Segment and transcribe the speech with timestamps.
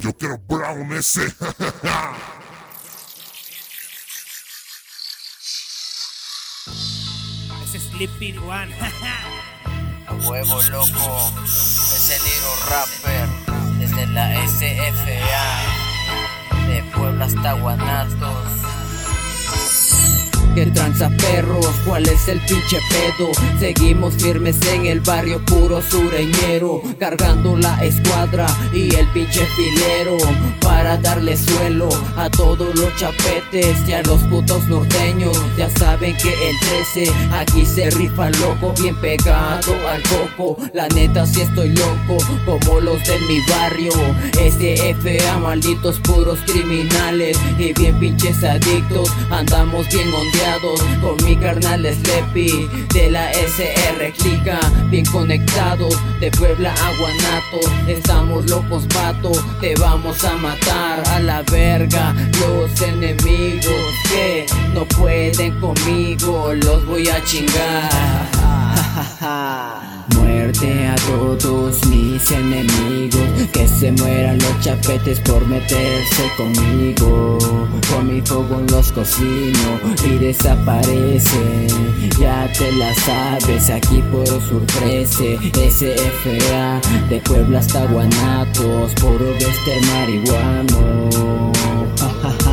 [0.00, 1.26] Yo quiero Brown ese.
[7.62, 8.74] Ese Sleepy One.
[10.06, 13.28] A huevo loco, ese little rapper
[13.78, 15.30] desde la SFA
[16.66, 18.69] de Puebla hasta Guanatos.
[20.54, 21.66] ¿Qué tranza perros?
[21.86, 23.30] ¿Cuál es el pinche pedo?
[23.60, 30.16] Seguimos firmes en el barrio puro sureñero Cargando la escuadra y el pinche filero
[30.60, 36.50] Para darle suelo a todos los chapetes y a los putos norteños Ya saben que
[36.50, 36.58] el
[36.94, 42.80] 13 aquí se rifa loco Bien pegado al coco La neta si estoy loco como
[42.80, 43.92] los de mi barrio
[44.32, 50.39] SFA malditos puros criminales Y bien pinches adictos Andamos bien ondeados
[51.00, 54.58] con mi carnal Sleepy de la SR Clica,
[54.90, 57.60] bien conectados de Puebla a Guanato.
[57.86, 62.14] Estamos locos, vato, te vamos a matar a la verga.
[62.40, 68.39] Los enemigos que no pueden conmigo, los voy a chingar.
[70.16, 73.20] Muerte a todos mis enemigos.
[73.52, 77.38] Que se mueran los chapetes por meterse conmigo.
[77.90, 81.66] Con mi fuego los cocino y desaparecen
[82.20, 89.82] Ya te la sabes, aquí por Sur 13 SFA, de Puebla hasta Guanatos Puro Vester
[89.92, 91.52] marihuano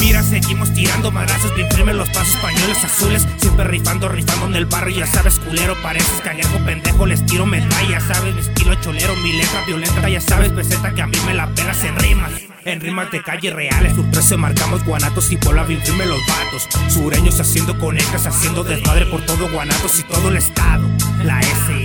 [0.00, 3.26] Mira, seguimos tirando madrazos bien firmes los pasos pañuelos azules.
[3.38, 5.74] Siempre rifando, rifando en el barrio, ya sabes, culero.
[5.82, 10.52] Pareces cangrejo, pendejo, les tiro medalla, sabes, mi estilo cholero, mi letra violenta, ya sabes,
[10.52, 12.32] peseta que a mí me la pelas en rimas.
[12.64, 16.68] En rimas de calle reales, sus 13 marcamos guanatos y Puebla bien firme los vatos.
[16.92, 20.86] Sureños haciendo conectas, haciendo desmadre por todo guanatos y todo el estado.
[21.22, 21.77] La SFA.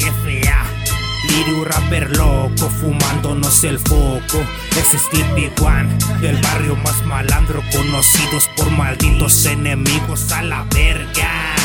[1.33, 4.37] Liru rapper loco, fumándonos el foco.
[4.79, 11.55] Ese Sleepy One, del barrio más malandro, conocidos por malditos enemigos a la verga.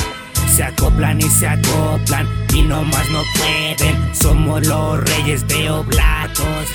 [0.55, 4.15] Se acoplan y se acoplan, y no más no pueden.
[4.15, 6.67] Somos los reyes de oblatos.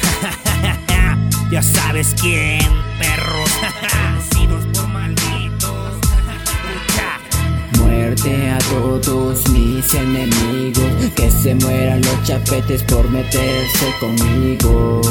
[1.51, 2.61] ya sabes quién,
[2.99, 3.49] perros.
[8.13, 10.83] Muerte a todos mis enemigos.
[11.15, 15.01] Que se mueran los chapetes por meterse conmigo.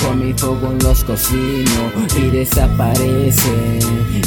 [0.00, 3.80] Con mi fuego los cocino y desaparecen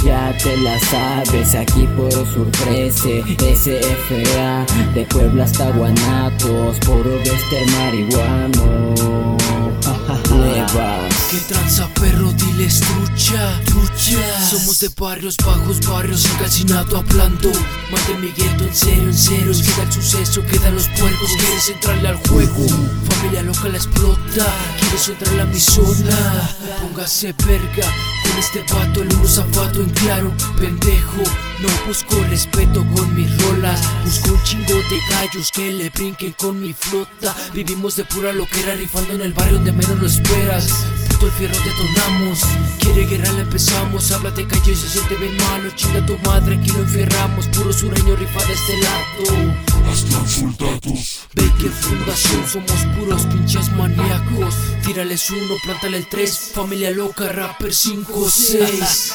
[0.05, 7.67] Ya te la sabes, aquí por Sur 13 SFA, de Puebla hasta Guanatos Puro Vester
[7.77, 9.37] marihuano
[11.35, 12.31] ¿Qué tranza perro?
[12.31, 14.49] Diles trucha, trucha.
[14.49, 17.51] Somos de barrios bajos, barrios encasinado hablando.
[17.91, 21.29] Más de mi gueto en serio, en serio Queda el suceso, quedan los puercos.
[21.37, 22.65] Quieres entrarle al juego
[23.09, 24.45] Familia loca la explota.
[24.79, 26.49] Quieres entrarle a mi zona
[26.81, 27.87] Póngase verga
[28.23, 31.23] Con este vato, el uno zapato en claro Pendejo,
[31.59, 36.61] no busco respeto con mis rolas Busco un chingo de gallos que le brinquen con
[36.61, 37.35] mi flota.
[37.53, 40.85] Vivimos de pura loquera rifando en el barrio donde menos lo esperas
[41.15, 42.39] Puto el fierro detonamos
[42.79, 46.71] Quiere guerra la empezamos Háblate calle y se siente bien malo Chinga tu madre aquí
[46.71, 49.55] lo enfierramos Puro sureño rifa de este lado
[49.89, 51.27] Hasta soldados.
[51.33, 58.29] Baker Fundación somos puros pinches maníacos Tírales uno, plántale el tres Familia loca, rapper 5
[58.29, 59.13] 6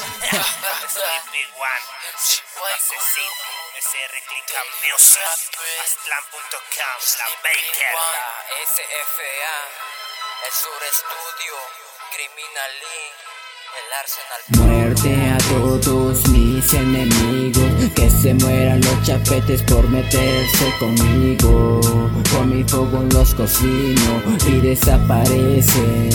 [0.91, 1.87] Sleepy One.
[2.75, 3.51] Asesino.
[3.77, 4.13] SR
[4.81, 5.21] Music.
[5.85, 6.97] Aztlán.com.
[7.19, 7.95] La Baker.
[8.73, 9.55] SFA,
[10.47, 11.90] el Sur Estudio.
[14.57, 21.79] Muerte a todos mis enemigos Que se mueran los chapetes por meterse conmigo.
[22.31, 26.09] Con mi fuego los cocino y desaparecen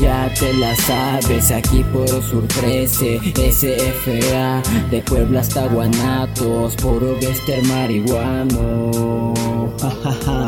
[0.00, 7.62] Ya te la sabes, aquí por Sur 13 SFA, de Puebla hasta Guanatos Puro Vester
[7.64, 9.34] marihuano.
[9.80, 10.39] Ja.